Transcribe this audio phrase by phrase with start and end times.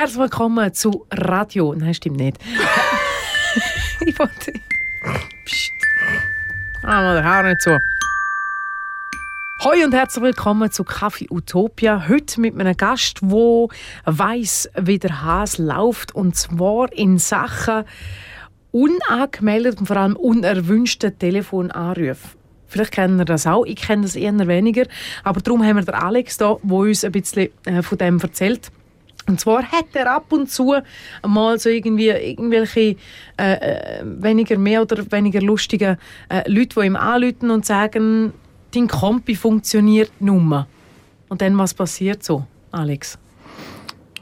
[0.00, 1.74] Herzlich willkommen zu Radio.
[1.74, 2.38] Nein, stimmt nicht.
[4.06, 4.54] ich wollte.
[5.44, 5.72] Psst.
[6.82, 7.78] Ah, mal der Haar nicht zu.
[9.62, 12.08] Hoi und herzlich willkommen zu Kaffee Utopia.
[12.08, 13.68] Heute mit einem Gast, der
[14.06, 16.14] weiß, wie der Hase läuft.
[16.14, 17.84] Und zwar in Sachen
[18.72, 22.38] unangemeldet und vor allem unerwünschten Telefonanrufe.
[22.68, 24.86] Vielleicht kennen ihr das auch, ich kenne das eher weniger.
[25.24, 28.72] Aber darum haben wir den Alex da, der uns ein bisschen äh, von dem erzählt.
[29.26, 30.74] Und zwar hat er ab und zu
[31.26, 32.96] mal so irgendwie irgendwelche
[33.38, 38.32] äh, äh, weniger mehr oder weniger lustige äh, Leute, die ihm anrufen und sagen,
[38.74, 40.66] dein Kompi funktioniert nur.
[41.28, 43.18] Und dann, was passiert so, Alex?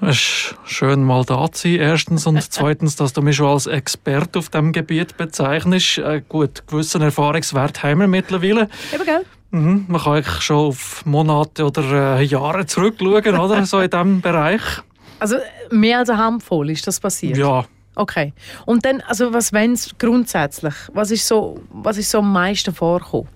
[0.01, 2.27] Es ist schön, mal da zu sein, erstens.
[2.27, 5.99] Und zweitens, dass du mich schon als Experte auf diesem Gebiet bezeichnest.
[5.99, 8.69] Äh, gut, gewissen Erfahrungswert haben wir mittlerweile.
[8.95, 9.25] Eben, gell?
[9.51, 13.65] Mhm, man kann eigentlich schon auf Monate oder äh, Jahre zurückschauen, oder?
[13.65, 14.63] So in diesem Bereich.
[15.19, 15.37] Also
[15.71, 17.37] mehr als eine Handvoll ist das passiert?
[17.37, 17.65] Ja.
[17.95, 18.33] Okay.
[18.65, 22.73] Und dann, also was wenn es grundsätzlich, was ist so, was ist so am meisten
[22.73, 23.29] vorgekommen?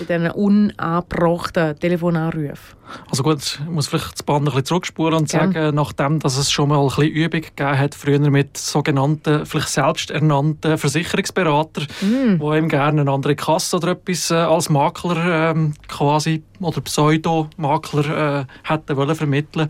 [0.00, 2.76] Bei diesen unangebrachten Telefonanrufen?
[3.08, 6.50] Also gut, ich muss vielleicht das Band ein bisschen zurückspulen und sagen, nachdem dass es
[6.50, 12.38] schon mal ein bisschen Übung gegeben hat, früher mit sogenannten, vielleicht selbsternannten Versicherungsberater, Mm.
[12.40, 18.40] wo ihm gerne eine andere Kasse oder etwas äh, als Makler ähm, quasi oder Pseudo-Makler
[18.40, 19.68] äh, hätten wollen vermitteln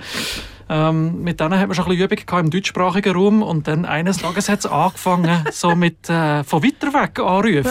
[0.69, 3.85] ähm, mit denen hat man schon ein bisschen Übung gehabt im deutschsprachigen Raum und dann
[3.85, 7.71] eines Tages hat es angefangen, so mit äh, von weiter weg Anrufen.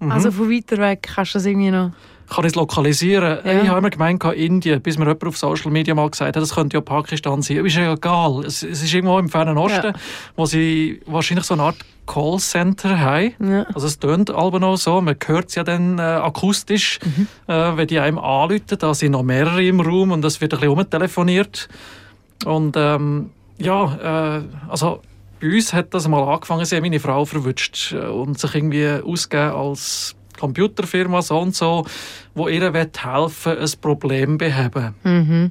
[0.00, 0.10] Mhm.
[0.10, 1.92] Also von weiter weg kannst du das irgendwie noch...
[2.28, 3.38] Kann ich es lokalisieren?
[3.44, 3.62] Ja.
[3.62, 6.54] Ich habe immer gemeint, Indien, bis mir jemand auf Social Media mal gesagt hat, das
[6.54, 7.64] könnte ja Pakistan sein.
[7.66, 8.44] Ist ja egal.
[8.46, 9.92] Es, es ist irgendwo im Fernen Osten, Ja.
[10.34, 11.76] wo sie wahrscheinlich so eine Art
[12.06, 13.34] Callcenter haben.
[13.40, 13.64] Ja.
[13.74, 17.26] Also es tönt aber noch so, man hört es ja dann äh, akustisch, Mhm.
[17.46, 20.60] äh, wenn die einem anrufen, da sind noch mehrere im Raum und das wird ein
[20.60, 21.68] bisschen umtelefoniert.
[22.44, 25.00] Und ähm, ja, äh, also
[25.40, 28.88] bei uns hat das mal angefangen, sie haben meine Frau verwünscht äh, und sich irgendwie
[28.88, 31.86] ausgeben als Computerfirma so und so,
[32.34, 34.94] wo ihr helfen ein Problem beheben.
[35.04, 35.50] Mhm.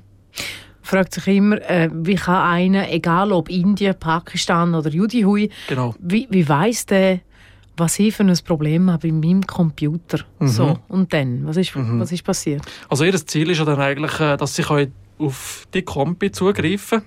[0.81, 5.95] Fragt sich immer, äh, wie kann einer, egal ob Indien, Pakistan oder Judihui, Genau.
[5.99, 7.21] wie, wie weiss der,
[7.77, 10.19] was ich für ein Problem habe in meinem Computer?
[10.39, 10.47] Mhm.
[10.47, 11.45] So, und dann?
[11.47, 12.01] Was ist, Mhm.
[12.01, 12.61] was ist passiert?
[12.89, 17.01] Also ihr Ziel ist ja dann eigentlich, äh, dass sie können auf die Kompi zugreifen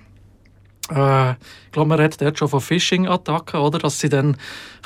[0.89, 3.79] äh, Ich glaube, man redet dort schon von Phishing-Attacken, oder?
[3.79, 4.37] Dass sie dann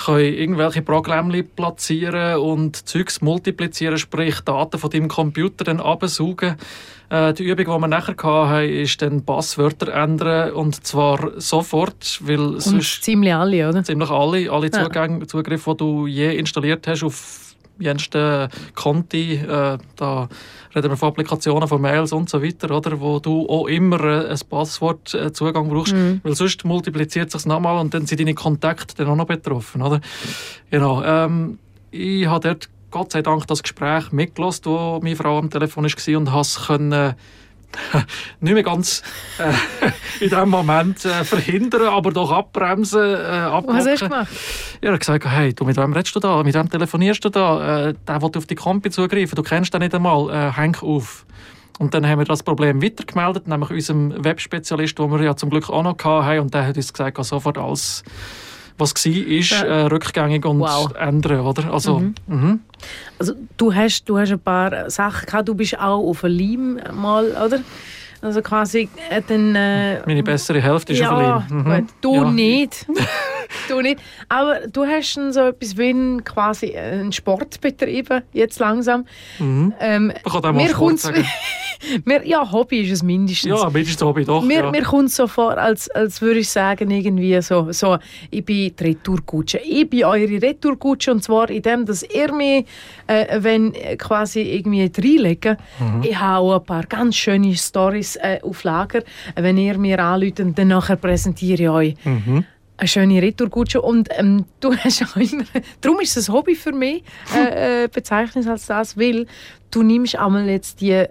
[0.03, 6.55] können irgendwelche Programme platzieren und Zeugs multiplizieren, sprich Daten von deinem Computer dann absaugen.
[7.09, 12.39] Äh, die Übung, die wir nachher hatten, ist dann Passwörter ändern und zwar sofort, weil
[12.39, 13.83] Und sonst ziemlich alle, oder?
[13.83, 14.83] ziemlich alle, alle Ja.
[14.83, 17.50] Zugänge, Zugriffe, die du je installiert hast auf
[17.81, 20.29] jensten Konti, äh, da
[20.75, 24.29] reden wir von Applikationen, von Mails und so weiter, oder, wo du auch immer äh,
[24.29, 26.21] ein Passwortzugang brauchst, Mhm.
[26.23, 29.99] weil sonst multipliziert sich nochmal und dann sind deine Kontakte dann auch noch betroffen, oder?
[30.69, 31.03] Genau.
[31.03, 31.59] Ähm,
[31.91, 36.17] ich habe dort Gott sei Dank das Gespräch mitgelassen, wo meine Frau am Telefon war
[36.17, 37.15] und habe es können
[38.39, 39.01] nicht mehr ganz
[39.37, 43.77] äh, in dem Moment äh, verhindern, aber doch abbremsen, äh, abhocken.
[43.77, 44.27] Was hast du gemacht?
[44.81, 46.43] Ja, er hat gesagt, hey, du, mit wem redest du da?
[46.43, 47.87] Mit wem telefonierst du da?
[47.87, 51.25] Äh, der will auf die Kompi zugreifen, du kennst den nicht einmal, äh, häng auf.
[51.79, 55.69] Und dann haben wir das Problem weitergemeldet, nämlich unserem Webspezialist, den wir ja zum Glück
[55.69, 58.03] auch noch hatten, und der hat uns gesagt, sofort alles,
[58.77, 59.63] was war, ist Ja.
[59.63, 60.93] äh, rückgängig und Wow.
[60.99, 61.71] ändern, oder?
[61.73, 62.15] Also, Mhm.
[62.27, 62.59] mhm.
[63.19, 67.25] Also, du hast, du hast ein paar Sachen gehabt, du bist auch auf Leim mal,
[67.31, 67.59] oder?
[68.23, 69.55] Also quasi äh, dann...
[69.55, 71.63] Äh, meine bessere Hälfte ist ja, auf Berlin.
[71.63, 71.73] Mhm.
[71.81, 71.89] gut.
[72.01, 72.31] Du Ja.
[72.31, 72.85] nicht.
[73.71, 73.99] du nicht.
[74.29, 79.05] Aber du hast so etwas wie einen, quasi einen Sport betrieben, jetzt langsam.
[79.39, 79.73] Mhm.
[79.79, 81.25] Ähm, Man kann auch Sport sagen.
[82.05, 83.49] mir, ja, Hobby ist es mindestens.
[83.59, 84.43] Ja, mindestens Hobby doch.
[84.43, 84.71] Mir, ja.
[84.71, 87.97] mir kommt es so vor, als, als würde ich sagen, irgendwie so, so,
[88.29, 89.59] ich bin die Retourkutsche.
[89.59, 92.65] Ich bin eure Retourkutsche und zwar in dem, dass ihr mich,
[93.07, 96.03] äh, wenn äh, quasi irgendwie reinlegen, Mhm.
[96.03, 99.03] ich habe auch ein paar ganz schöne Stories äh, auf Lager.
[99.35, 102.45] Wenn ihr mir anruft, dann nachher präsentiere ich euch Mhm.
[102.81, 105.43] Eine schöne Retourkutsche und ähm, du hast auch immer,
[105.81, 107.03] darum ist es ein Hobby für mich,
[107.35, 109.27] äh, äh, bezeichnet als das, weil
[109.69, 111.05] du nimmst einmal jetzt die,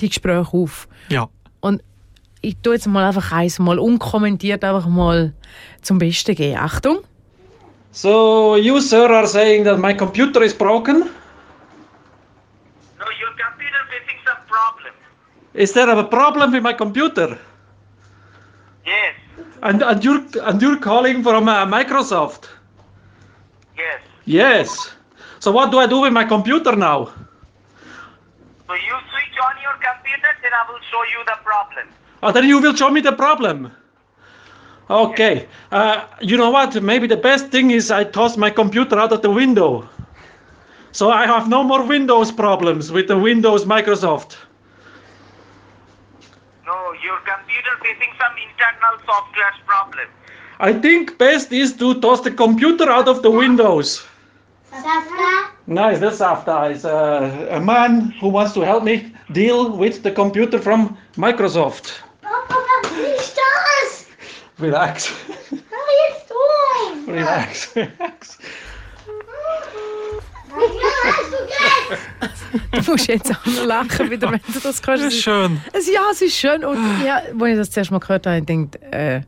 [0.00, 1.28] die Gespräche auf Ja.
[1.60, 1.80] und
[2.40, 5.32] ich tue jetzt mal einfach eins mal unkommentiert einfach mal
[5.80, 6.58] zum Besten gehen.
[6.58, 6.98] Achtung.
[7.92, 10.98] So, you sir are saying that my computer is broken?
[10.98, 11.04] No,
[13.20, 14.92] your computer facing some problem.
[15.54, 17.38] Is there a problem with my computer?
[18.84, 19.14] Yes,
[19.62, 22.48] And, and, you're, and you're calling from uh, Microsoft?
[23.76, 24.00] yes.
[24.24, 24.92] Yes.
[25.38, 27.06] So what do I do with my computer now?
[28.66, 31.88] So you switch on your computer, then I will show you the problem.
[32.22, 33.72] Oh, then you will show me the problem.
[34.88, 35.48] Okay.
[35.70, 36.80] Uh, you know what?
[36.82, 39.88] Maybe the best thing is I toss my computer out of the window.
[40.92, 44.36] So I have no more Windows problems with the Windows Microsoft.
[46.66, 50.08] No, your computer is facing some internal software problem.
[50.60, 54.06] I think best is to toss the computer out of the windows.
[55.66, 60.10] Nice, that's after is uh, a man who wants to help me deal with the
[60.10, 62.00] computer from Microsoft.
[62.22, 62.54] Papa,
[62.84, 64.06] was ist das?
[64.58, 65.10] Relax,
[65.50, 65.60] Was
[66.02, 67.06] jetzt tun?
[67.06, 68.38] relax, relax.
[72.72, 75.04] Du musst jetzt auch noch lachen, wieder, wenn du das kannst.
[75.04, 75.60] Das ist schön.
[75.72, 76.64] Es, ja, es ist schön.
[76.64, 79.20] Und ja, als ich das zuerst mal gehört habe, ich gedacht, äh,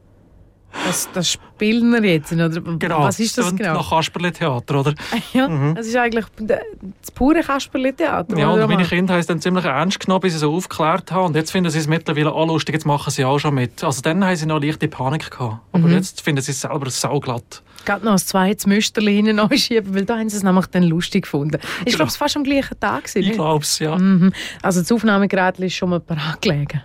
[0.87, 2.33] das, das spielen wir jetzt.
[2.33, 2.49] Oder?
[2.49, 3.01] Genau.
[3.01, 3.75] Was ist das genau?
[3.75, 4.95] Nach Kasperle-Theater, oder?
[5.33, 8.37] Ja, es ist eigentlich das pure Kasperle-Theater.
[8.39, 11.27] Ja, und meine Kinder haben es dann ziemlich ernst genommen, bis sie so aufgeklärt haben.
[11.27, 13.83] Und jetzt finden sie es mittlerweile auch lustig, jetzt machen sie auch schon mit.
[13.85, 15.59] Also dann haben sie noch leichte Panik gehabt.
[15.73, 15.95] Aber Mhm.
[15.95, 17.63] jetzt finden sie es selber sauglatt.
[17.85, 21.25] Gerade noch ein zweites Müsterli hinten anschieben, weil da haben sie es nämlich dann lustig
[21.25, 21.59] gefunden.
[21.85, 23.05] Ich glaube, es war fast am gleichen Tag.
[23.05, 23.97] gewesen, Ich glaube es, ja.
[23.99, 24.33] Mhm.
[24.63, 26.83] Also das Aufnahmegerät ist schon mal parat gelegen.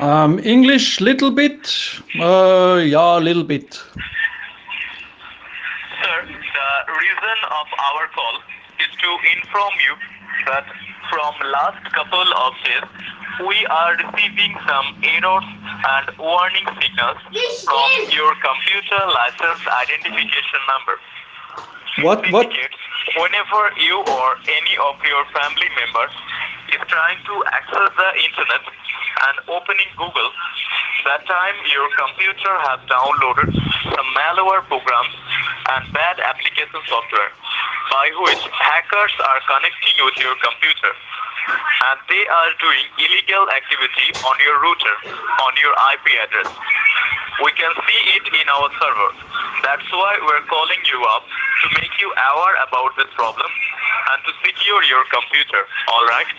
[0.00, 1.74] Um, English, little bit.
[2.20, 3.74] Uh, yeah, a little bit.
[3.74, 3.82] Sir,
[6.22, 8.38] the reason of our call
[8.78, 9.96] is to inform you
[10.46, 10.66] that
[11.10, 12.86] from last couple of days,
[13.46, 15.44] we are receiving some errors
[15.90, 17.18] and warning signals
[17.66, 20.94] from your computer license identification number.
[22.06, 22.46] What, what?
[23.16, 26.12] whenever you or any of your family members
[26.74, 30.30] is trying to access the internet and opening Google,
[31.08, 33.48] that time your computer has downloaded
[33.94, 35.14] some malware programs
[35.72, 37.32] and bad application software
[37.90, 40.92] by which hackers are connecting with your computer
[41.48, 44.96] and they are doing illegal activity on your router
[45.42, 46.50] on your IP address.
[47.44, 49.10] We can see it in our server.
[49.62, 51.24] That's why we're calling you up
[51.62, 53.50] to make you aware about this problem
[54.12, 55.62] and to secure your computer.
[55.88, 56.30] All right?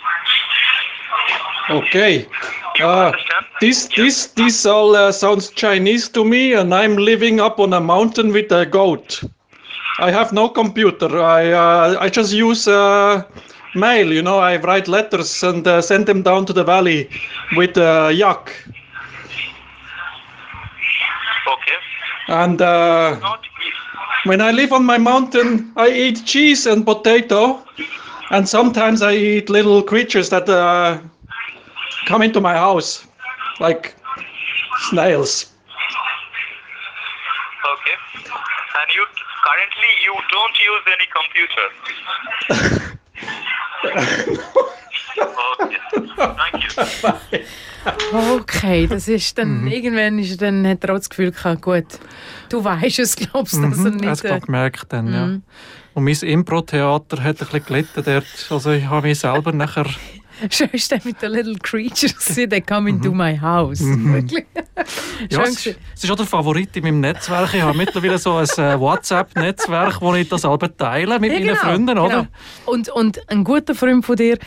[1.70, 2.28] Okay.
[2.82, 3.12] Uh,
[3.62, 7.80] this, this, this all uh, sounds Chinese to me, and I'm living up on a
[7.80, 9.24] mountain with a goat.
[10.00, 11.20] I have no computer.
[11.22, 13.24] I, uh, I just use uh,
[13.75, 14.12] mail.
[14.12, 17.10] You know, I write letters and uh, send them down to the valley
[17.56, 18.51] with uh, yak.
[21.48, 21.77] Okay.
[22.27, 23.19] And uh,
[24.25, 27.63] when I live on my mountain, I eat cheese and potato,
[28.31, 31.00] and sometimes I eat little creatures that uh,
[32.06, 33.07] come into my house,
[33.60, 33.95] like
[34.89, 35.48] snails.
[37.74, 37.98] okay.
[38.80, 39.06] And you
[39.45, 42.89] currently you don't use any computer.
[48.12, 48.88] okay.
[48.88, 51.86] Das ist dann, irgendwann ist, dann hat er auch das Gefühl gehabt, gut,
[52.50, 54.31] du weißt es, glaubst du, dass er Mhm, das nicht...
[54.31, 55.40] Äh, gemerkt dann, ja.
[55.94, 58.48] Und mein Impro-Theater hat ein bisschen gelitten dort.
[58.50, 59.86] Also ich habe mich selber nachher...
[60.50, 63.80] schön ist der mit den Little Creatures, they come into my house.
[63.81, 64.45] Wirklich.
[65.30, 67.53] Ja, Schön es, ist, es ist auch der Favorit in meinem Netzwerk.
[67.53, 71.56] Ich habe mittlerweile so ein äh, WhatsApp-Netzwerk, wo ich das selber teile mit Ja, meinen
[71.57, 72.09] Freunden, oder?
[72.09, 72.27] genau.
[72.65, 74.38] Und, und ein guter Freund von dir,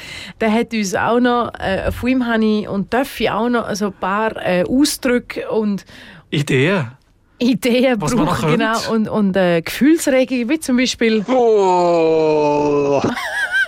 [0.41, 3.75] der hat uns auch noch, äh, von ihm habe ich und darf ich auch noch
[3.75, 5.85] so ein paar äh, Ausdrücke und
[6.31, 6.93] Ideen.
[7.39, 8.53] Ideen Was brauchen.
[8.53, 13.03] Genau, und, und äh, Gefühlsregungen, wie zum Beispiel Oh.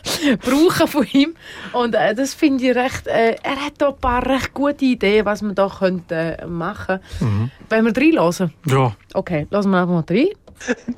[0.40, 1.34] brauchen von ihm.
[1.72, 5.24] Und äh, das finde ich recht, äh, er hat da ein paar recht gute Ideen,
[5.24, 7.00] was man da könnte äh, machen.
[7.20, 7.50] Mhm.
[7.68, 8.52] Wenn wir reinlassen.
[8.66, 8.94] Ja.
[9.14, 10.28] Okay, lassen wir einfach mal rein.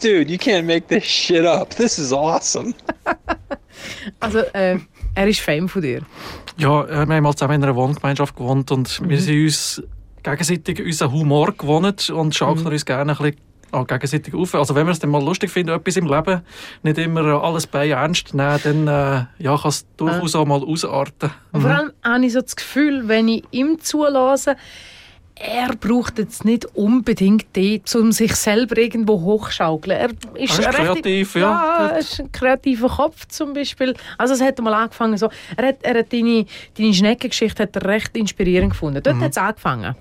[0.03, 1.71] Dude, you can't make this shit up.
[1.71, 2.75] This is awesome.
[4.21, 4.79] Also, äh,
[5.15, 6.03] er ist Fan von dir.
[6.57, 9.83] Ja, äh, wir haben mal zusammen in einer Wohngemeinschaft gewohnt und wir sind uns
[10.23, 14.55] gegenseitig unseren Humor gewohnt und schaukeln uns gerne ein bisschen auch gegenseitig auf.
[14.55, 16.43] Also wenn wir es dann mal lustig finden, etwas im Leben,
[16.83, 21.31] nicht immer alles bei ernst nehmen, dann äh, ja, kann es durchaus auch mal ausarten.
[21.53, 24.57] Und vor allem habe ich so das Gefühl, wenn ich ihm zulasse,
[25.39, 29.97] er braucht jetzt nicht unbedingt die, um sich selber irgendwo hochschaukeln.
[29.97, 31.41] Er ist, Er ist kreativ, ja.
[31.41, 31.89] ja.
[31.89, 33.95] er ist ein kreativer Kopf zum Beispiel.
[34.17, 36.47] Also es hat mal angefangen so, er hat, er hat deine,
[36.79, 39.03] deine Schneckengeschichte hat er recht inspirierend gefunden.
[39.03, 39.95] Dort hat es angefangen.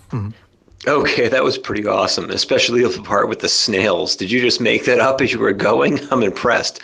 [0.87, 4.15] Okay, that was pretty awesome, especially the part with the snails.
[4.15, 5.99] Did you just make that up as you were going?
[6.11, 6.79] I'm impressed.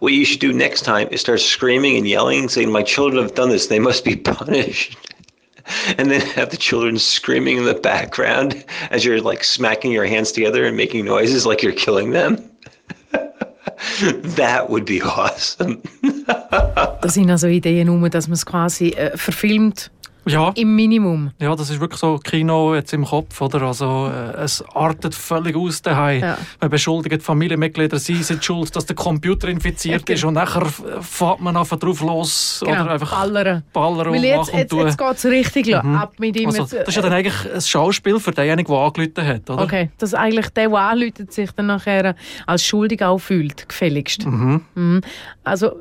[0.00, 3.34] What you should do next time is start screaming and yelling, saying, My children have
[3.34, 4.98] done this, they must be punished.
[5.98, 10.32] And then have the children screaming in the background as you're like smacking your hands
[10.32, 12.50] together and making noises like you're killing them.
[13.92, 15.82] that would be awesome.
[17.06, 19.90] Sind also Ideen um, dass man es quasi äh, verfilmt
[20.30, 21.30] Ja, Im Minimum.
[21.40, 23.62] ja, das ist wirklich so Kino jetzt im Kopf, oder?
[23.62, 26.20] Also, äh, es artet völlig aus daheim.
[26.22, 26.38] Ja.
[26.60, 30.82] Man beschuldigt Familienmitglieder, sie sind schuld, dass der Computer infiziert Ja, ist und nachher f-
[31.00, 33.62] fährt man einfach drauf los Genau, oder einfach ballern.
[33.72, 36.48] ballern und jetzt, machen und jetzt, jetzt geht es richtig lo- ab mit ihm.
[36.48, 39.62] Also, das ist ja dann eigentlich ein Schauspiel für denjenigen, der angerufen hat, oder?
[39.62, 42.14] Okay, dass eigentlich der, der anläutet, sich dann nachher
[42.46, 44.26] als schuldig auch fühlt, gefälligst.
[44.26, 45.00] Mhm.
[45.44, 45.76] Also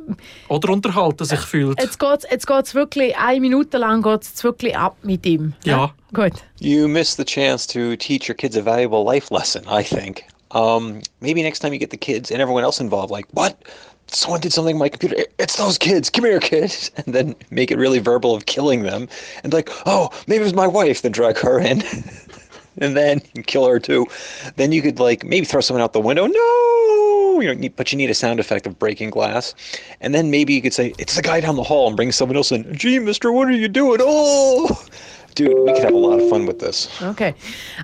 [0.48, 1.82] Oder unterhalten sich fühlt.
[1.82, 5.54] jetzt geht es jetzt geht's wirklich, eine Minute lang geht es wirklich ab mit ihm.
[5.64, 5.94] Ja.
[6.14, 6.44] Gut.
[6.60, 10.24] You missed the chance to teach your kids a valuable life lesson, I think.
[10.52, 13.58] Um, maybe next time you get the kids and everyone else involved, like, what?
[14.10, 15.26] Someone did something to my computer.
[15.38, 16.10] It's those kids.
[16.10, 16.92] Come here, kids.
[17.06, 19.10] And then make it really verbal of killing them.
[19.44, 21.02] And like, oh, maybe it was my wife.
[21.02, 21.84] Then drag her in.
[22.78, 24.08] and then kill her too.
[24.56, 26.28] Then you could like maybe throw someone out the window.
[26.28, 29.56] No, you know, but you need a sound effect of breaking glass.
[30.02, 32.38] And then maybe you could say it's the guy down the hall and bring someone
[32.38, 32.66] else in.
[32.78, 34.00] Gee, Mister, what are you doing?
[34.04, 34.70] Oh,
[35.36, 36.90] dude, we could have a lot of fun with this.
[37.12, 37.36] Okay.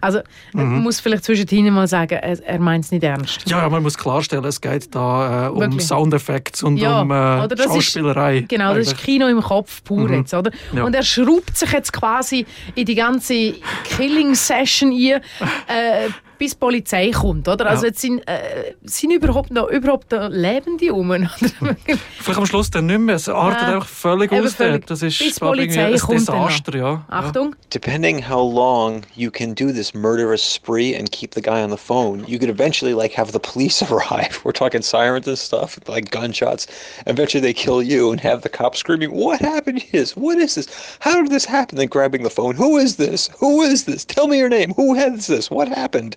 [0.01, 0.19] Also,
[0.53, 0.63] Mhm.
[0.73, 3.43] man muss vielleicht zwischendrin mal sagen, er, er meint es nicht ernst.
[3.47, 5.85] Ja, ja, man muss klarstellen, es geht da äh, um Wirklich?
[5.85, 8.45] Soundeffekte und Ja, um äh, oder das ist- Schauspielerei.
[8.47, 9.05] Genau, das ist eigentlich.
[9.05, 10.49] Kino im Kopf pur jetzt, oder?
[10.71, 10.77] Mhm.
[10.79, 10.83] Ja.
[10.85, 15.21] Und er schraubt sich jetzt quasi in die ganze Killing-Session ein,
[15.67, 16.09] äh,
[16.43, 17.67] bis die Polizei kommt, oder?
[17.67, 17.87] Also Ja.
[17.89, 21.29] jetzt sind, äh, sind überhaupt noch überhaupt noch Lebende rum, oder?
[22.19, 23.15] Vielleicht am Schluss dann nicht mehr.
[23.15, 23.75] Es artet Ja.
[23.75, 24.55] einfach völlig Eben aus.
[24.55, 24.85] völlig.
[24.87, 26.19] Das ist Bis die Polizei ein kommt.
[26.19, 27.05] Desaster, ja.
[27.09, 27.55] Achtung.
[27.73, 31.77] depending how long you can do this murderous spree and keep the guy on the
[31.77, 34.41] phone, you could eventually like have the police arrive.
[34.43, 36.67] We're talking sirens and stuff, like gunshots.
[37.05, 40.15] Eventually they kill you and have the cops screaming, "What happened to this?
[40.17, 40.67] What is this?
[40.99, 43.29] How did this happen?" Then grabbing the phone, "Who is this?
[43.39, 44.03] Who is this?
[44.05, 44.73] Tell me your name.
[44.75, 45.49] Who has this?
[45.49, 46.15] What happened?"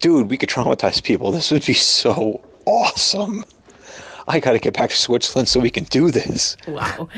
[0.00, 1.30] Dude, we could traumatize people.
[1.32, 3.44] This would be so awesome.
[4.28, 6.56] I got to get back to Switzerland so we can do this.
[6.66, 7.08] Wow.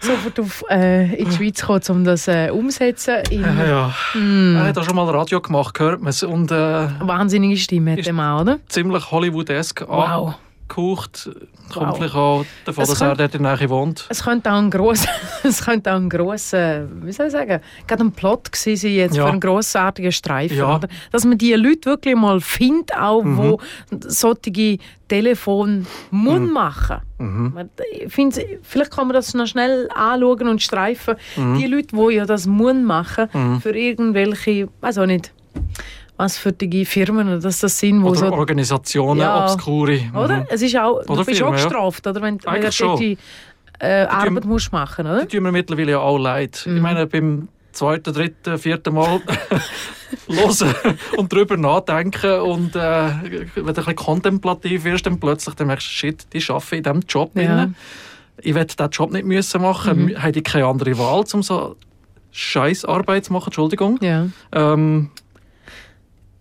[0.00, 3.22] Sofort auf, äh, in die Schweiz kommen, um das äh, umzusetzen.
[3.30, 3.94] In Ja, ja.
[4.12, 4.56] Hm.
[4.56, 6.22] Er hat auch schon mal Radio gemacht, hört man es.
[6.22, 8.58] Und äh, wahnsinnige Stimme hat der Mann, oder?
[8.68, 10.34] ziemlich Hollywoodesk Wow.
[10.76, 11.30] Angehaucht.
[11.72, 11.96] Kommt Wow.
[11.96, 14.06] vielleicht auch davon, Es dass er könnte- dort in der Nähe wohnt.
[14.10, 15.08] Es könnte auch ein grosser,
[15.42, 19.16] es könnte auch ein grosser, wie soll ich sagen, gerade ein Plot gewesen sein jetzt
[19.16, 19.24] Ja.
[19.24, 20.58] für einen grossartigen Streifen.
[20.58, 20.76] Ja.
[20.76, 20.88] Oder?
[21.12, 23.58] Dass man die Leute wirklich mal findet, auch, wo
[24.00, 26.98] solche Telefon muss machen.
[27.18, 31.14] Man- Ich finde, vielleicht kann man das noch schnell anschauen und streifen.
[31.36, 33.28] Die Leute, die ja das muss machen,
[33.62, 35.32] für irgendwelche, weiß auch nicht,
[36.22, 39.44] was für die Firmen oder dass das sind, wo Oder so Organisationen, Ja.
[39.44, 40.00] obskure.
[40.14, 40.38] oder?
[40.40, 40.46] Mhm.
[40.50, 42.22] Es ist auch, Oder du bist Firmen, auch gestraft, oder?
[42.22, 43.18] Wenn, wenn du die
[43.80, 45.24] äh, Arbeit musst machen, oder?
[45.24, 46.62] Die tun mir mittlerweile ja auch leid.
[46.66, 46.76] Mhm.
[46.76, 49.20] Ich meine, beim zweiten, dritten, vierten Mal
[50.28, 50.74] hören
[51.16, 55.86] und darüber nachdenken und äh, wenn du ein bisschen kontemplativ wirst, dann plötzlich dann merkst
[55.86, 57.30] du, shit, die arbeiten in diesem Job.
[57.34, 57.56] Ja.
[57.56, 57.74] rein.
[58.40, 60.04] Ich werde diesen Job nicht müssen machen.
[60.06, 60.22] Mhm.
[60.22, 61.76] Habe ich keine andere Wahl, um so
[62.32, 63.98] scheiß Arbeit zu machen, Entschuldigung.
[64.00, 64.26] Ja.
[64.52, 65.10] Ähm,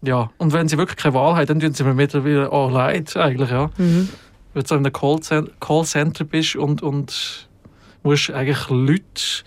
[0.01, 3.15] ja, und wenn sie wirklich keine Wahl haben, dann tun sie mir mittlerweile auch leid,
[3.17, 3.70] eigentlich, ja.
[3.77, 4.10] Mhm.
[4.53, 7.48] Wenn du in einem Callcen- Callcenter bist und, und
[8.03, 9.43] musst eigentlich Leute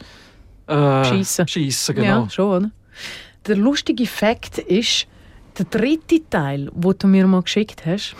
[0.67, 1.47] äh, Schiessen.
[1.49, 2.23] schiessen, genau.
[2.23, 2.73] Ja, schon?
[3.47, 5.07] Der lustige Fakt ist,
[5.59, 8.17] der dritte Teil, den du mir mal geschickt hast,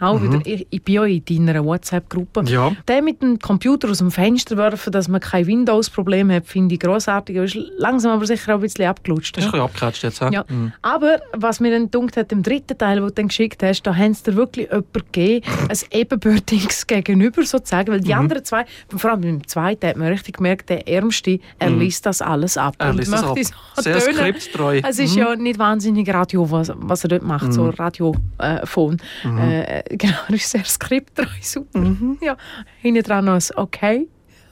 [0.00, 2.42] auch wieder, ich, ich bin ja in deiner WhatsApp-Gruppe.
[2.42, 2.48] Mhm.
[2.48, 2.72] Ja.
[2.88, 6.80] Der mit dem Computer aus dem Fenster werfen, dass man kein Windows-Problem hat, finde ich
[6.80, 7.36] grossartig.
[7.36, 9.36] Ist langsam aber sicher auch ein bisschen abgelutscht.
[9.38, 9.48] Ist ja.
[9.48, 10.20] ein bisschen abgecatcht jetzt.
[10.20, 10.44] Ja.
[10.48, 10.72] Mhm.
[10.82, 13.94] Aber was mir dann gedacht hat, im dritten Teil, den du dann geschickt hast, da
[13.96, 18.20] haben sie dir wirklich jemanden gegeben, ein ebenbürtiges Gegenüber sozusagen, weil die Mhm.
[18.20, 22.22] anderen zwei, vor allem im zweiten hat man richtig gemerkt, der Ärmste, er liest das
[22.22, 22.74] alles ab.
[22.80, 22.86] Mhm.
[22.86, 23.36] Er liest das ab.
[23.76, 24.14] so Sehr tönen.
[24.16, 24.80] skripttreu.
[24.82, 25.18] Es ist Mhm.
[25.20, 28.22] ja nicht wahnsinnig Radio, was, was er dort macht, so Radiophon.
[28.38, 28.96] Äh, Phon.
[29.24, 29.38] Mhm.
[29.50, 31.96] Äh, genau, er ist sehr skripttreu, super.
[32.20, 32.36] Ja,
[32.80, 34.08] hinten dran noch ein Okay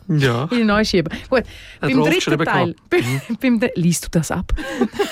[0.09, 0.45] Ja.
[0.51, 1.13] in den Neuschieben.
[1.31, 1.45] Gut,
[1.81, 4.53] beim dritten Teil, beim, beim, dr- liest du das ab?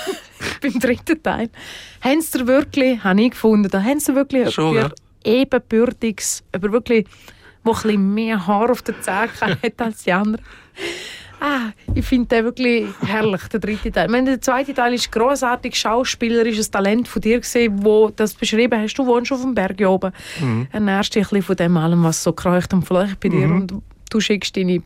[0.61, 1.49] beim dritten Teil,
[2.01, 4.91] haben sie wirklich, habe ich gefunden, da haben sie wirklich Schon, über
[5.23, 7.07] ebenbürtiges, über wirklich,
[7.63, 10.43] wo ein bisschen mehr Haar auf der Zähne hat als die anderen.
[11.45, 14.05] Ah, ich finde den wirklich herrlich, der dritte Teil.
[14.05, 18.79] Ich meine, der zweite Teil ist großartig schauspielerisches Talent von dir gesehen, wo das beschrieben
[18.81, 18.93] hast.
[18.93, 20.67] Du wohnst auf dem Berg hier oben, Mhm.
[20.71, 23.73] ernährst dich ein bisschen von dem allem, was so kreucht und fleucht bei dir und
[24.09, 24.81] du schickst deine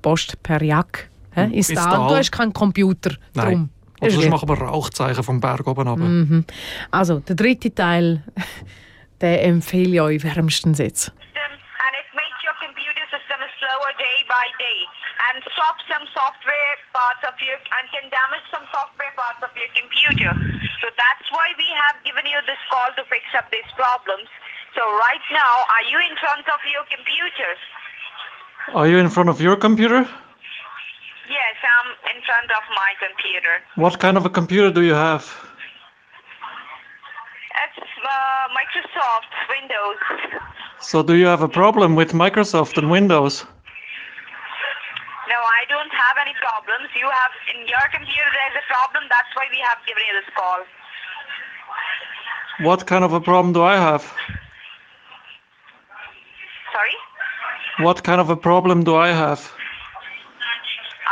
[0.00, 2.08] Post per Jack hä, ins Tal.
[2.08, 3.10] Du hast keinen Computer.
[3.34, 3.46] Nein.
[3.46, 3.68] Drum.
[4.00, 6.04] Oder sonst machen wir Rauchzeichen vom Berg oben runter.
[6.06, 6.44] Mhm.
[6.90, 8.22] Also, der dritte Teil,
[9.20, 11.12] den empfehle ich euch wärmstens jetzt.
[15.38, 19.70] And stops some software parts of your and can damage some software parts of your
[19.70, 20.34] computer.
[20.82, 24.26] So that's why we have given you this call to fix up these problems.
[24.74, 27.50] So right now, are you in front of your computer?
[28.74, 30.02] Are you in front of your computer?
[31.30, 33.54] Yes, I'm in front of my computer.
[33.78, 35.22] What kind of a computer do you have?
[37.62, 40.02] It's uh, Microsoft Windows.
[40.80, 43.46] So do you have a problem with Microsoft and Windows?
[45.28, 46.88] No, I don't have any problems.
[46.96, 49.04] You have in your computer there's a problem.
[49.10, 50.64] That's why we have given you this call.
[52.66, 54.02] What kind of a problem do I have?
[56.72, 56.96] Sorry,
[57.86, 59.40] What kind of a problem do I have?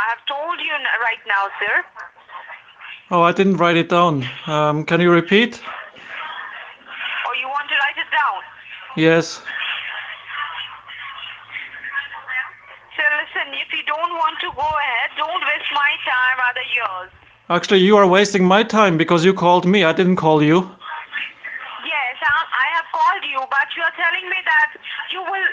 [0.01, 1.85] I have told you right now, sir.
[3.11, 4.27] Oh, I didn't write it down.
[4.47, 5.61] Um, can you repeat?
[7.27, 8.41] Or you want to write it down?
[8.97, 9.41] Yes.
[13.61, 17.11] If you don't want to go ahead, don't waste my time, rather yours.
[17.49, 19.83] Actually, you are wasting my time because you called me.
[19.83, 20.57] I didn't call you.
[21.85, 24.69] Yes, I, I have called you, but you are telling me that
[25.11, 25.49] you will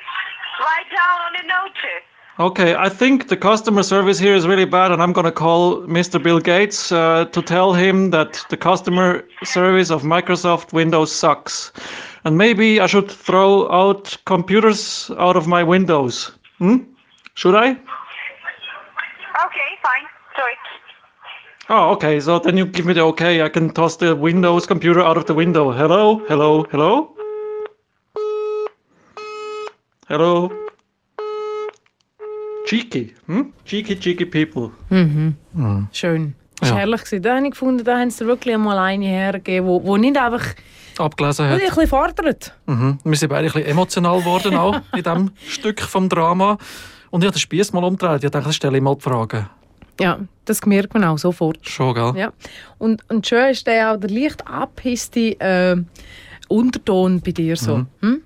[0.61, 1.81] write down on a note.
[2.41, 6.21] Okay, I think the customer service here is really bad, and I'm gonna call Mr.
[6.21, 11.71] Bill Gates uh, to tell him that the customer service of Microsoft Windows sucks.
[12.25, 16.33] And maybe I should throw out computers out of my windows.
[16.59, 16.79] Hmm?
[17.35, 17.71] Should I?
[19.47, 20.07] Okay, fine.
[20.37, 20.59] Do it.
[21.69, 22.21] Oh, okay.
[22.21, 23.43] So then you give me the okay.
[23.43, 25.73] I can toss the Windows computer out of the window.
[25.73, 27.11] Hello, hello, hello.
[30.09, 30.51] Hello.
[32.67, 33.53] Cheeky, hm?
[33.65, 34.71] Cheeky, cheeky people.
[35.93, 36.35] Schön.
[36.61, 36.81] Das war Ja.
[36.81, 37.03] herrlich.
[37.05, 37.23] gewesen.
[37.23, 40.43] Da habe ich gefunden, da haben sie wirklich einmal eine hergegeben, wo, wo nicht einfach
[40.99, 41.61] Abgelesen hat.
[41.61, 42.55] ein bisschen fordert.
[42.67, 42.99] Mhm.
[43.05, 46.57] Wir sind beide ein bisschen emotional geworden auch in diesem Stück vom Drama.
[47.15, 48.25] Und ich habe den Spieß mal umgedreht.
[48.25, 49.49] Ich dachte, das stelle ich mal die Frage.
[50.01, 51.59] Ja, das merkt man auch sofort.
[51.63, 52.13] Schon, gell?
[52.17, 52.33] Ja.
[52.79, 55.77] Und, und schön ist der auch der leicht abhisste äh,
[56.49, 57.77] Unterton bei dir so.
[57.77, 57.87] Mhm.
[58.01, 58.23] Hm?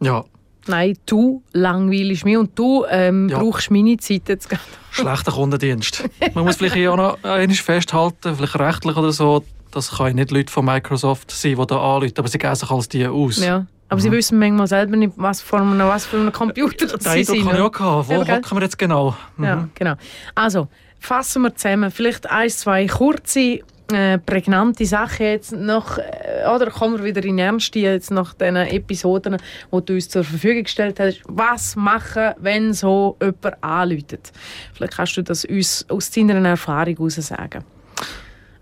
[0.00, 0.24] Ja,
[0.66, 3.38] Nein, du langweilst mich und du ähm, Ja.
[3.38, 4.62] brauchst meine Zeit jetzt gerade.
[4.92, 6.08] schlechter Kundendienst.
[6.32, 10.50] Man muss vielleicht auch noch eines festhalten, vielleicht rechtlich oder so, das können nicht Leute
[10.50, 13.44] von Microsoft sein, die da anrufen, aber sie geben sich als die aus.
[13.44, 13.66] Ja.
[13.92, 17.12] Aber sie wissen manchmal selber nicht, was für einen, was für einen Computer das Den
[17.12, 17.44] sie sind.
[17.46, 18.08] habe ich auch.
[18.08, 19.14] Wo hocken wir jetzt genau?
[19.36, 19.44] Mhm.
[19.44, 19.94] Ja, genau.
[20.34, 21.90] Also, fassen wir zusammen.
[21.90, 23.60] Vielleicht ein, zwei kurze,
[23.92, 28.56] äh, prägnante Sachen jetzt noch, äh, oder kommen wir wieder in Ernst jetzt nach den
[28.56, 29.36] Episoden,
[29.72, 31.20] die du uns zur Verfügung gestellt hast.
[31.26, 34.32] Was machen, wenn so jemand anläutet?
[34.72, 37.64] Vielleicht kannst du das uns aus deiner Erfahrung heraus sagen.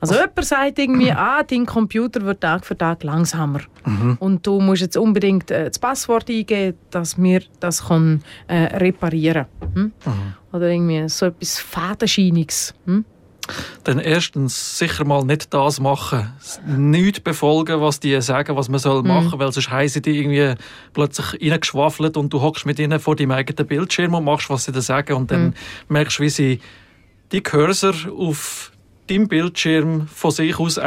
[0.00, 3.60] Also jemand sagt irgendwie, ah, dein Computer wird Tag für Tag langsamer.
[4.18, 9.46] Und du musst jetzt unbedingt äh, das Passwort eingeben, dass wir das kann, äh, reparieren
[9.74, 9.92] hm?
[10.52, 12.74] Oder irgendwie so etwas Fadenscheiniges.
[12.86, 13.04] Hm?
[13.84, 16.32] Dann erstens sicher mal nicht das machen.
[16.66, 18.82] Nicht befolgen, was die sagen, was man Mhm.
[18.82, 20.54] soll machen, weil sonst sie die irgendwie
[20.92, 24.72] plötzlich reingeschwafelt und du hockst mit ihnen vor deinem eigenen Bildschirm und machst, was sie
[24.72, 25.26] dir sagen und Mhm.
[25.34, 25.54] dann
[25.88, 26.60] merkst du, wie sie
[27.32, 28.72] die Cursor auf
[29.10, 30.78] deinem Bildschirm von sich aus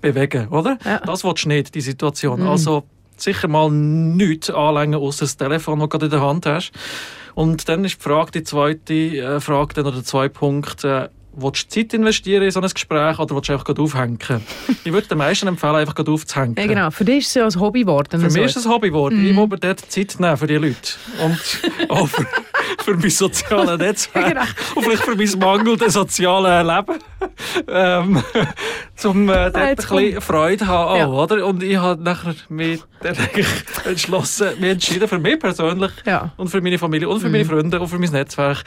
[0.00, 0.78] bewegen, oder?
[0.84, 0.98] Ja.
[1.00, 2.42] Das willst du nicht, die Situation.
[2.42, 2.84] Also
[3.16, 6.72] sicher mal nichts anlängen, außer das Telefon, das du gerade in der Hand hast.
[7.34, 11.08] Und dann ist die Frage, die zweite äh, Frage, dann, oder der zweite Punkt, äh,
[11.36, 14.18] Willst du Zeit investieren in so ein Gespräch oder willst du einfach aufhängen?
[14.84, 16.54] ich würde den meisten empfehlen, einfach aufzuhängen.
[16.56, 16.90] Ja, genau.
[16.90, 18.20] Für dich ist es ja ein Hobby geworden.
[18.20, 19.20] Für so mich ist es ein Hobby geworden.
[19.20, 19.30] Mhm.
[19.30, 20.76] Ich will mir dort Zeit nehmen für die Leute.
[21.24, 21.40] Und
[21.90, 22.24] auch für,
[22.84, 24.28] für mein soziales Netzwerk.
[24.28, 24.42] Genau.
[24.74, 26.98] Und vielleicht für mein mangelndes soziales Leben.
[27.68, 28.22] ähm,
[28.96, 31.08] zum äh, dort ein jetzt bisschen Freude haben Ja.
[31.08, 31.46] oder?
[31.46, 33.46] Und ich habe nachher mich eigentlich
[33.84, 36.32] entschlossen, mich entschieden für mich persönlich Ja.
[36.36, 38.64] und für meine Familie und für meine Freunde und für mein Netzwerk.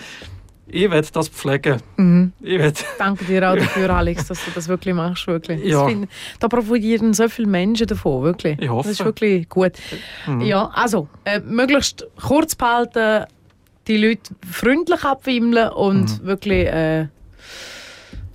[0.70, 1.82] Ich werde das pflegen.
[1.96, 2.34] Mhm.
[2.42, 5.26] Ich werde Danke dir auch dafür, Alex, dass du das wirklich machst.
[5.26, 5.64] Wirklich.
[5.64, 5.86] Ja.
[5.88, 6.10] find-
[6.42, 8.24] da profitieren so viele Menschen davon.
[8.24, 8.60] Wirklich.
[8.60, 8.90] Ich hoffe.
[8.90, 9.72] Das ist wirklich gut.
[10.42, 13.24] Ja, also, äh, möglichst kurz behalten,
[13.88, 17.08] die Leute freundlich abwimmeln und wirklich äh,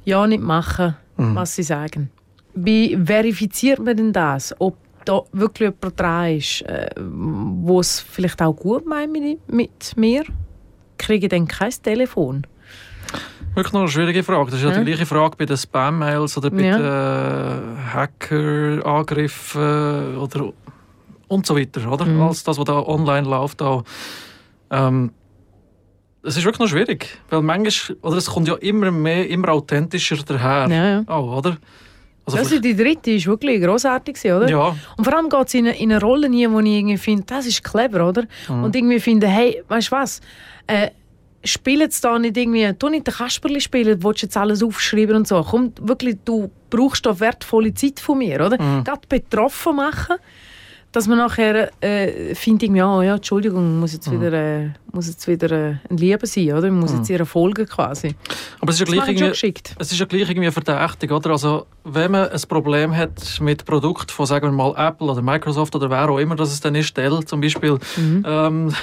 [0.04, 2.10] ja nicht machen, was sie sagen.
[2.54, 4.54] Wie verifiziert man denn das?
[4.58, 9.96] Ob da wirklich jemand dran ist, äh, wo es vielleicht auch gut meint mit, mit
[9.96, 10.24] mir?
[10.98, 12.46] Kriege ich dann kein Telefon?
[13.54, 14.50] Wirklich noch eine schwierige Frage.
[14.50, 14.78] Das ist ja, Ja.
[14.78, 16.78] die gleiche Frage bei den Spam-Mails oder bei Ja.
[16.78, 20.52] den Hacker-Angriffen oder
[21.28, 22.04] und so weiter, oder?
[22.04, 22.20] Mhm.
[22.22, 23.62] Alles das, was da online läuft.
[23.62, 23.84] Auch.
[24.70, 25.12] Ähm,
[26.22, 30.16] es ist wirklich noch schwierig, weil manchmal, oder es kommt ja immer mehr, immer authentischer
[30.26, 30.68] daher.
[30.68, 31.02] Ja, ja.
[31.06, 31.56] Auch, oder?
[32.24, 34.48] Also Also die dritte ist wirklich grossartig, gewesen, oder?
[34.48, 36.96] ja, Und vor allem geht es in, eine- in eine Rolle nie, wo ich irgendwie
[36.96, 38.24] finde, das ist clever, oder?
[38.48, 38.62] Mhm.
[38.64, 40.20] Und irgendwie finde, hey, weißt du was?
[40.68, 40.90] Äh,
[41.44, 45.26] spielen es da nicht irgendwie, du nicht den Kasperli spielen, willst jetzt alles aufschreiben und
[45.26, 45.42] so.
[45.42, 48.62] Komm, wirklich, du brauchst da wertvolle Zeit von mir, oder?
[48.62, 48.84] Mhm.
[48.84, 50.16] Gerade betroffen machen,
[50.92, 55.50] dass man nachher äh, findet, ah, ja, Entschuldigung, muss jetzt wieder, äh, muss jetzt wieder
[55.50, 56.70] äh, ein Liebe sein, oder?
[56.70, 58.14] Muss jetzt ihr folgen quasi.
[58.60, 59.74] Aber es ist ja gleich irgendwie, geschickt.
[59.78, 61.30] es ist ja gleich irgendwie verdächtig, oder?
[61.30, 65.74] Also, wenn man ein Problem hat mit Produkten von, sagen wir mal, Apple oder Microsoft
[65.74, 68.74] oder wer auch immer das es dann ist, Dell zum Beispiel, ähm,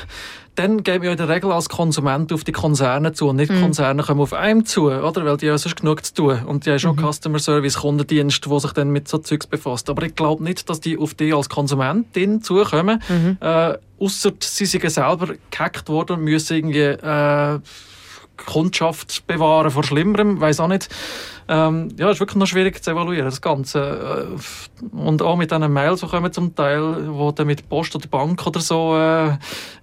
[0.60, 3.62] dann gehen wir in der Regel als Konsument auf die Konzerne zu und nicht die
[3.62, 5.24] Konzerne kommen auf einem zu, oder?
[5.24, 6.43] Weil die haben sonst genug zu tun.
[6.45, 9.89] Und die haben schon Customer Service, Kundendienst, der sich dann mit so Zeugs befasst.
[9.89, 13.02] Aber ich glaube nicht, dass die auf die als Konsumentin zukommen,
[13.39, 17.60] äh, ausser sie sind selber gehackt worden und müssen irgendwie äh,
[18.45, 20.89] Kundschaft bewahren vor Schlimmerem, weiß auch nicht.
[21.52, 24.28] Ähm, ja, ist wirklich noch schwierig zu evaluieren, das Ganze.
[24.30, 28.08] Äh, Und auch mit diesen Mails, die kommen zum Teil, wo dann mit Post oder
[28.08, 29.32] Bank oder so äh,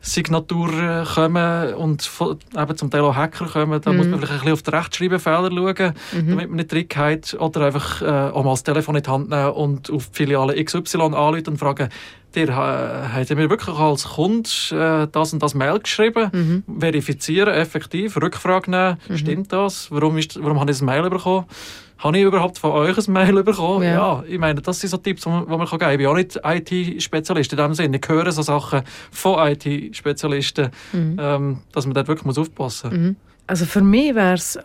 [0.00, 4.32] Signatur äh, kommen und von, eben zum Teil auch Hacker kommen, da muss man vielleicht
[4.32, 5.94] ein bisschen auf die Rechtschreibfehler schauen,
[6.28, 7.34] damit man nicht reingeht.
[7.34, 10.64] Oder einfach äh, auch mal das Telefon in die Hand nehmen und auf die Filiale
[10.64, 11.88] XY anrufen und fragen,
[12.36, 18.70] Äh, habt mir wirklich als Kunde äh, das und das Mail geschrieben, verifizieren, effektiv, Rückfrage
[18.70, 19.90] nehmen, stimmt das?
[19.90, 21.46] Warum, ist, warum habe ich ein Mail bekommen?
[21.98, 23.82] Habe ich überhaupt von euch ein Mail bekommen?
[23.82, 23.94] Ja.
[23.94, 25.90] Ja, ich meine, das sind so Tipps, die man, man kann geben kann.
[25.92, 27.96] Ich bin auch nicht IT-Spezialist in dem Sinne.
[28.02, 30.68] Ich höre so Sachen von IT-Spezialisten,
[31.18, 33.14] ähm, dass man dort wirklich muss aufpassen muss.
[33.46, 34.58] Also für mich wäre es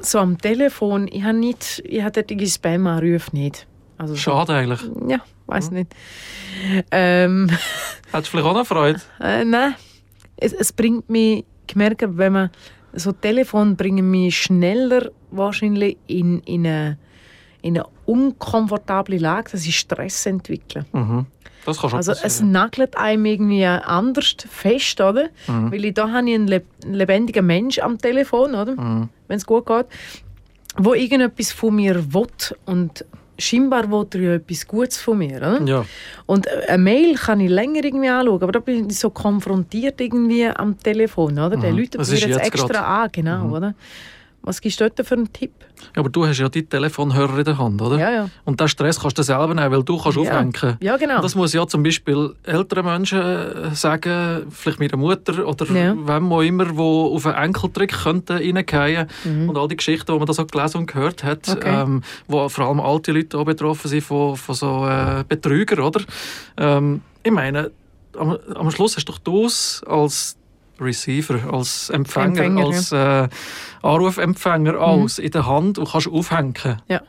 [0.00, 3.66] so am Telefon, ich habe nicht, ich habe dort irgendwie Spam-Anrufe nicht.
[3.98, 4.80] Also so, Schade eigentlich.
[5.08, 5.94] ja, weiß nicht.
[6.90, 7.48] Ähm,
[8.12, 9.00] Hättest du vielleicht auch noch Freude?
[9.20, 9.74] Äh, nein,
[10.36, 12.50] es, es bringt mich, ich merke, wenn man
[12.92, 16.98] so Telefon bringen mich schneller wahrscheinlich in, in, eine,
[17.62, 20.86] in eine unkomfortable Lage, dass ich Stress entwickle.
[20.92, 21.26] Mhm.
[21.66, 22.52] Das kann schon Also es passieren.
[22.52, 25.28] nagelt einem irgendwie anders fest, oder?
[25.46, 25.72] Mhm.
[25.72, 28.76] Weil ich, da habe ich einen lebendigen Mensch am Telefon, oder?
[28.76, 29.08] Mhm.
[29.28, 29.86] Wenn es gut geht,
[30.76, 32.26] wo irgendetwas von mir will
[32.66, 33.04] und
[33.38, 35.60] scheinbar will er ja etwas Gutes von mir, oder?
[35.64, 35.84] Ja.
[36.26, 40.46] Und eine Mail kann ich länger irgendwie anschauen, aber da bin ich so konfrontiert irgendwie
[40.46, 41.56] am Telefon, oder?
[41.56, 43.04] Der läutet Das mir jetzt, jetzt extra grad.
[43.04, 43.74] an, genau, oder?
[44.46, 45.52] Was gibst du dort für einen Tipp?
[45.96, 47.98] Ja, aber du hast ja die Telefonhörer in der Hand, oder?
[47.98, 48.30] Ja, ja.
[48.44, 50.22] Und den Stress kannst du selber nehmen, weil du kannst Ja.
[50.22, 50.76] aufhängen.
[50.82, 51.16] Ja, genau.
[51.16, 55.94] Und das muss ja zum Beispiel ältere Menschen äh, sagen, vielleicht meine Mutter oder Ja.
[55.96, 59.08] wem auch immer, wo auf einen Enkeltrick könnte reingehen
[59.48, 61.54] und all die Geschichten, die man da so gelesen und gehört hat, Mhm.
[61.54, 61.82] Okay.
[61.82, 66.00] ähm, wo vor allem alte Leute auch betroffen sind von, von so äh, Betrügern, oder?
[66.58, 67.70] Ähm, ich meine,
[68.18, 69.44] am, am Schluss hast doch du
[69.86, 70.36] als
[70.80, 73.28] Receiver, als Empfänger, Empfänger, als äh,
[73.82, 76.54] Anrufempfänger aus in der Hand und kannst aufhängen
[76.88, 77.00] Ja.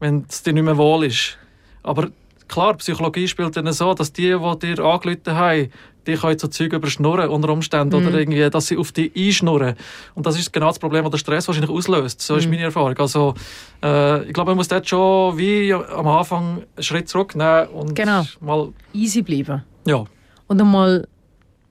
[0.00, 1.38] wenn es dir nicht mehr wohl ist.
[1.82, 2.08] Aber
[2.48, 5.68] klar, Psychologie spielt dann so, dass die, die dir angerufen haben,
[6.06, 8.06] die können so Zeug überschnurren unter Umständen Mhm.
[8.08, 9.74] oder irgendwie, dass sie auf dich einschnurren.
[10.14, 12.20] Und das ist genau das Problem, das der Stress wahrscheinlich auslöst.
[12.22, 12.52] So ist Mhm.
[12.52, 12.96] meine Erfahrung.
[12.98, 13.34] Also,
[13.82, 18.22] äh, ich glaube, man muss dort schon wie am Anfang einen Schritt zurücknehmen und Genau.
[18.40, 19.62] mal, Easy bleiben.
[19.86, 20.04] ja,
[20.46, 21.06] Und einmal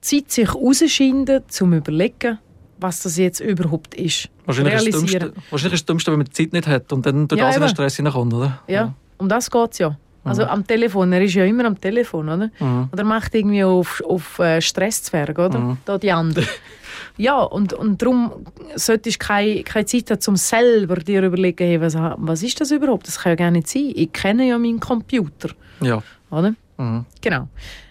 [0.00, 2.38] Zeit sich rausschinden, zum überlegen,
[2.78, 4.28] was das jetzt überhaupt ist.
[4.46, 4.94] wahrscheinlich ist, das.
[5.00, 7.46] Dümmste, wahrscheinlich ist das Dümmste, wenn man die Zeit nicht hat und dann durch Ja,
[7.48, 7.68] das in den.
[7.70, 8.60] Stress hineinkommt, oder?
[8.66, 9.96] Ja, um das geht es ja.
[10.22, 12.50] Also am Telefon, er ist ja immer am Telefon, oder?
[12.60, 12.88] Mhm.
[12.92, 15.58] Und er macht irgendwie auf, auf äh, Stresszwerg, oder?
[15.58, 15.76] Mhm.
[15.86, 16.46] Da die anderen.
[17.16, 18.30] ja, und, und darum
[18.76, 22.70] solltest du keine, keine Zeit haben, um selber dir überlegen, hey, was, was ist das
[22.70, 23.06] überhaupt?
[23.06, 23.92] Das kann ja gar nicht sein.
[23.94, 26.02] Ich kenne ja meinen Computer, Ja.
[26.30, 26.54] oder?
[26.76, 27.06] Mhm.
[27.22, 27.48] Genau.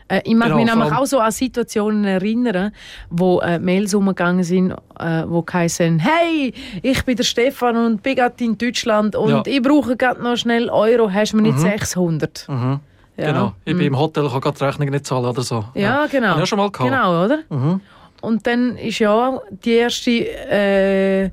[0.10, 2.72] Äh, ich mag Genau, mich nämlich auch so an Situationen erinnern,
[3.10, 8.15] wo äh, Mails umgegangen sind, äh, wo heißen, hey, ich bin der Stefan und bin
[8.15, 9.43] gerade in Deutschland und Ja.
[9.45, 12.45] ich brauche gerade noch schnell Euro, hast du mir nicht 600?
[12.50, 12.80] Mhm.
[13.17, 13.26] Ja.
[13.32, 13.54] Genau.
[13.65, 15.65] Ich bin im Hotel, kann gerade die Rechnung nicht zahlen oder so.
[15.76, 16.30] Ja, genau.
[16.30, 16.89] Habe ich schon mal gehabt.
[16.89, 17.39] Genau, oder?
[17.50, 17.82] Mhm.
[18.22, 21.30] Und dann ist ja die erste, äh,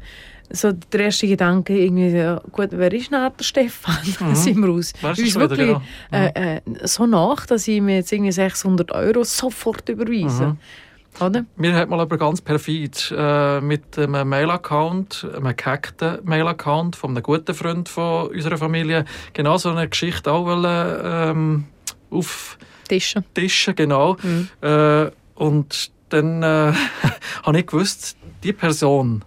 [0.51, 3.97] so der erste Gedanke irgendwie, ja, gut, wer ist denn der Stefan?
[4.21, 4.35] Mhm.
[4.35, 4.93] sind wir aus.
[5.01, 5.77] Wer ist Uns das wieder, wirklich
[6.11, 6.25] genau.
[6.35, 10.49] äh, äh, so nach, dass ich mir jetzt irgendwie 600 Euro sofort überweise.
[10.49, 10.59] Mhm.
[11.21, 11.45] Oder?
[11.57, 17.23] Mir hat mal aber ganz perfid äh, mit einem Mail-Account, einem gehackten Mail-Account von einem
[17.23, 21.65] guten Freund von unserer Familie, genau so eine Geschichte auch wollen, ähm,
[22.11, 23.75] auftischen, Tische.
[23.75, 24.17] genau.
[24.23, 24.49] Mhm.
[24.61, 26.73] Äh, und dann äh,
[27.43, 29.25] habe ich gewusst, die Person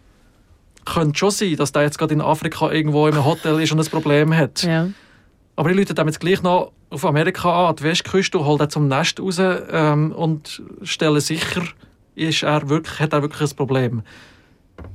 [0.93, 3.85] könnte schon sein, dass der jetzt gerade in Afrika irgendwo einem Hotel ist und ein
[3.85, 4.63] Problem hat.
[4.63, 4.89] Ja.
[5.55, 8.69] Aber ich rufe dem jetzt gleich noch auf Amerika an, die Westküste, und hole den
[8.69, 11.63] zum Nest raus ähm, und stelle sicher,
[12.15, 14.03] ist er wirklich, hat er wirklich ein Problem.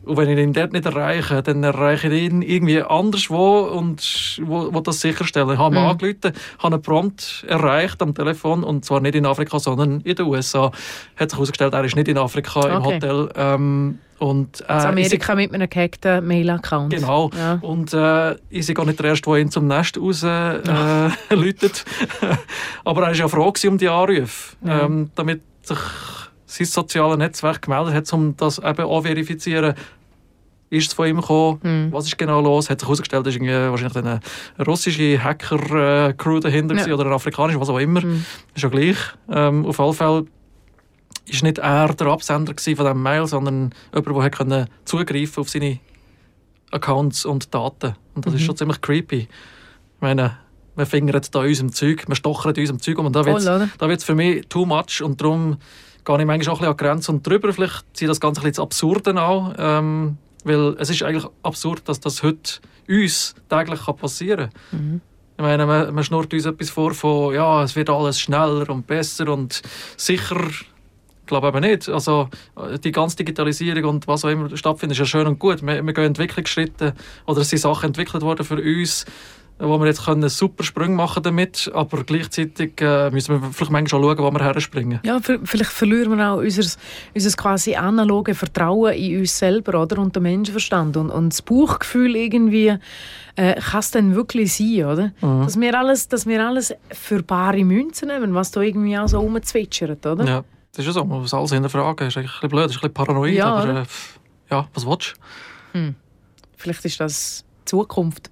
[0.05, 4.73] Und wenn ich ihn dort nicht erreiche, dann erreiche ich ihn irgendwie anderswo und wo,
[4.73, 5.51] wo das sicherstellen.
[5.53, 5.89] Ich habe ihn Mhm.
[5.89, 10.27] angerufen, habe ihn prompt erreicht am Telefon und zwar nicht in Afrika, sondern in den
[10.27, 10.71] USA.
[11.17, 12.95] Hat sich herausgestellt, er ist nicht in Afrika im Okay.
[12.97, 13.29] Hotel.
[13.35, 16.93] Ähm, und, äh, In ich Amerika mit einem gehackten Mail-Account.
[16.95, 17.31] Genau.
[17.37, 17.59] Ja.
[17.63, 20.59] Und äh, ich bin gar nicht der Erste, der ihn zum Nest raus äh,
[21.35, 21.85] läutet.
[22.85, 24.83] Aber er war ja froh um die Anrufe, Ja.
[24.83, 25.79] ähm, damit sich
[26.57, 29.75] sein soziales Netzwerk gemeldet hat, um das eben auch zu verifizieren.
[30.71, 31.61] Ist es von ihm gekommen?
[31.63, 31.93] Mhm.
[31.93, 32.69] Was ist genau los?
[32.71, 34.21] Hat sich herausgestellt, es ist irgendwie wahrscheinlich eine
[34.67, 36.95] russische Hacker-Crew dahinter Ja.
[36.95, 38.01] oder eine afrikanische, was auch immer.
[38.05, 38.25] Mhm.
[38.55, 38.97] Ist ja gleich.
[39.31, 40.27] Ähm, auf alle Fälle
[41.27, 45.79] ist nicht er der Absender von diesem Mail, sondern jemand, der hat zugreifen auf seine
[46.71, 47.95] Accounts und Daten.
[48.15, 48.39] Und das Mhm.
[48.39, 49.19] ist schon ziemlich creepy.
[49.21, 49.29] Ich
[50.01, 50.39] meine,
[50.77, 54.15] wir fingern da unserem Zeug, wir stochern unserem Zeug um und da wird wird's für
[54.17, 55.59] mich too much und darum
[56.05, 57.53] gehe ich manchmal auch ein bisschen an die Grenze und drüber.
[57.53, 61.89] Vielleicht ziehe das Ganze ein bisschen ins Absurde an, ähm, weil es ist eigentlich absurd,
[61.89, 65.01] dass das heute uns täglich passieren kann.
[65.37, 68.87] Ich meine, man, man schnurrt uns etwas vor von, ja, es wird alles schneller und
[68.87, 69.63] besser und
[69.97, 70.41] sicher.
[70.47, 71.89] Ich glaube eben nicht.
[71.89, 72.29] Also,
[72.85, 75.63] die ganze Digitalisierung und was auch immer stattfindet, ist ja schön und gut.
[75.63, 76.95] Wir, wir gehen Entwicklungsschritte
[77.27, 79.07] oder es sind Sachen entwickelt worden für uns,
[79.59, 83.89] wo wir jetzt können super Sprünge machen damit, aber gleichzeitig äh, müssen wir vielleicht manchmal
[83.89, 85.01] schon schauen, wo wir herspringen.
[85.05, 86.79] Ja, vielleicht verlieren wir auch unser,
[87.15, 89.99] unser quasi analoge Vertrauen in uns selber oder?
[89.99, 90.97] und den Menschenverstand.
[90.97, 92.77] Und, und das Bauchgefühl irgendwie,
[93.37, 95.13] äh, kann es denn wirklich sein, oder?
[95.21, 95.45] Mhm.
[95.45, 99.21] Dass, wir alles, dass wir alles für bare Münzen nehmen, was da irgendwie auch so
[99.21, 100.25] rumzwitschert, oder?
[100.25, 101.05] Ja, das ist ja so.
[101.05, 102.09] Man muss alles hinterfragen.
[102.09, 103.85] Ist eigentlich ein bisschen blöd, das ist ein bisschen paranoid, Ja, aber äh,
[104.51, 105.15] ja, was willst
[105.73, 105.95] du?
[106.57, 108.31] Vielleicht ist das die Zukunft,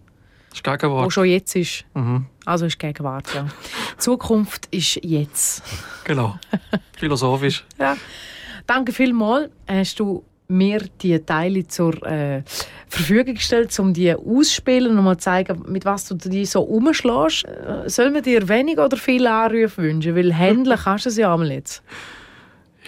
[0.53, 1.13] Das ist wo Gegenwart.
[1.13, 1.85] schon jetzt ist.
[1.95, 2.27] Mhm.
[2.45, 3.47] Also ist Gegenwart, ja.
[3.97, 5.63] Zukunft ist jetzt.
[6.05, 6.39] Genau.
[6.99, 7.65] Philosophisch.
[7.79, 7.97] Ja.
[8.67, 9.51] Danke vielmals.
[9.67, 12.43] Hast du mir die Teile zur äh,
[12.89, 17.45] Verfügung gestellt, um die auszuspielen und mal zu zeigen, mit was du die so umschlägst.
[17.47, 20.15] Äh, sollen wir dir wenig oder viel Anrufe wünschen?
[20.15, 21.83] Weil handeln kannst du es ja einmal jetzt.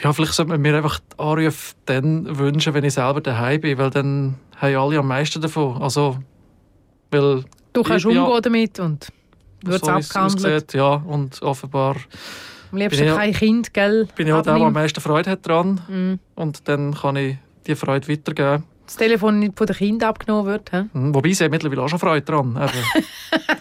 [0.03, 3.79] Ja, vielleicht sollte man mir einfach die Anrufe dann wünschen, wenn ich selber daheim bin,
[3.79, 5.81] weil dann haben alle am meisten davon.
[5.81, 6.19] Also,
[7.15, 8.23] weil Du kannst Ich- ja.
[8.23, 9.09] umgehen damit und
[9.65, 10.45] wird so abgehandelt.
[10.47, 11.97] aussieht, ja, und offenbar
[12.71, 14.07] Am liebsten kein Kind, gell?
[14.15, 15.81] bin ich auch der, der am meisten Freude hat dran.
[15.89, 16.19] Mhm.
[16.35, 18.65] Und dann kann ich die Freude weitergeben.
[18.87, 20.71] Das Telefon nicht von den Kindern abgenommen wird.
[20.71, 20.85] He?
[20.93, 21.15] Mhm.
[21.15, 22.59] Wobei sie mittlerweile auch schon Freude dran.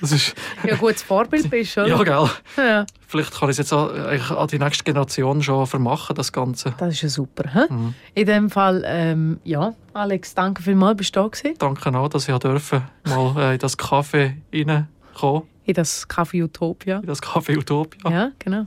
[0.01, 0.35] Das ist,
[0.67, 1.87] Ja, gutes Vorbild bist, oder?
[1.87, 2.29] ja, gell.
[2.57, 2.85] Ja.
[3.07, 6.73] Vielleicht kann ich es jetzt auch, an die nächste Generation schon vermachen, das Ganze.
[6.77, 7.49] Das ist ja super.
[7.53, 7.73] He?
[7.73, 7.93] Mhm.
[8.13, 11.55] In dem Fall, ähm, ja, Alex, danke vielmals, bist du da gewesen.
[11.57, 15.43] Danke auch, dass ich dürfen, mal äh, in das Café reinkommen.
[15.65, 16.99] In das Café Utopia.
[16.99, 18.11] In das Café Utopia.
[18.11, 18.65] Ja, genau.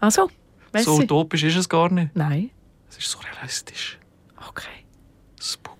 [0.00, 0.30] Also,
[0.72, 0.86] merci.
[0.86, 2.16] So utopisch ist es gar nicht.
[2.16, 2.50] Nein.
[2.88, 3.98] Es ist so realistisch.
[4.48, 4.68] Okay.
[5.40, 5.71] Spooky.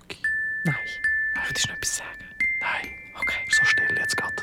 [1.46, 2.24] Würdest du noch etwas sagen?
[2.61, 3.38] Nein, Okay.
[3.50, 4.42] so still jetzt gerade.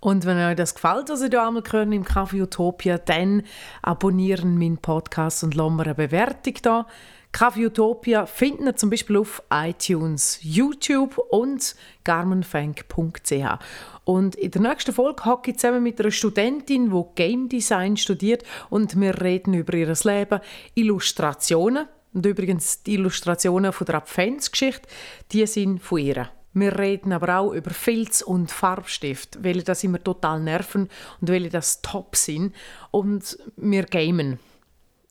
[0.00, 3.44] Und wenn euch das gefällt, was ihr hier einmal hören im Café Utopia, dann
[3.82, 6.86] abonnieren meinen Podcast und lassen mir eine Bewertung da.
[7.32, 13.58] Café Utopia findet ihr zum Beispiel auf iTunes, YouTube und garmenfank.ch.
[14.04, 18.42] Und in der nächsten Folge hocke ich zusammen mit einer Studentin, die Game Design studiert
[18.68, 20.40] und wir reden über ihr Leben,
[20.74, 21.86] Illustrationen.
[22.14, 24.88] Und übrigens, die Illustrationen von der Adventsgeschichte,
[25.32, 26.28] die sind von ihr.
[26.54, 31.48] Wir reden aber auch über Filz und Farbstift, weil das immer total nerven und weil
[31.48, 32.54] das top sind.
[32.90, 34.38] Und wir gamen.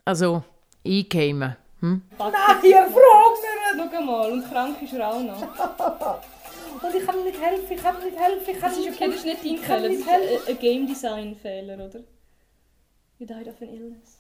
[0.06, 0.44] Also,
[0.84, 1.56] ich game.
[1.80, 2.04] Hm?
[2.20, 2.32] Nein,
[2.64, 5.42] ihr fragt mich Schau mal, und krank ist er auch noch.
[6.82, 9.08] Und ich kann nicht helfen, ich kann nicht helfen, ich kann Das ist nicht okay,
[9.08, 12.00] das ist nicht dein Fehler, das ist ein, ein Game Design Fehler, oder?
[13.20, 14.20] You died of an illness.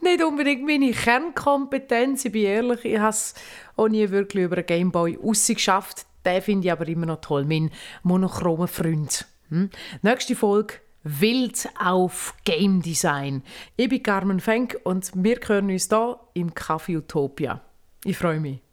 [0.00, 2.84] Nicht unbedingt meine Kernkompetenz, ich bin ehrlich.
[2.84, 3.34] Ich habe es
[3.76, 6.06] auch nie wirklich über einen Gameboy rausgeschafft.
[6.24, 7.70] Den finde ich aber immer noch toll, mein
[8.02, 9.26] monochromer Freund.
[9.50, 9.70] Hm?
[10.02, 13.44] Nächste Folge Wild auf Game Design.
[13.76, 17.60] Ich bin Carmen Fenk und wir hören uns hier im Café Utopia.
[18.04, 18.65] Ich freue mich.